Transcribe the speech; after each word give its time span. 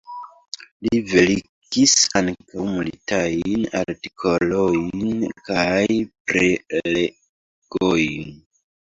Li 0.85 1.01
verkis 1.11 1.93
ankaŭ 2.21 2.65
multajn 2.71 3.69
artikolojn 3.83 5.25
kaj 5.53 5.87
prelegojn. 6.03 8.39